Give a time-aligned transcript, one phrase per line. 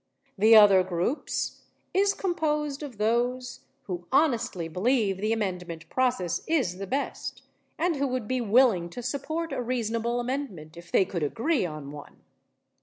[0.35, 1.61] The other groups
[1.93, 7.43] is composed of those who honestly believe the amendment process is the best
[7.77, 11.91] and who would be willing to support a reasonable amendment if they could agree on
[11.91, 12.23] one.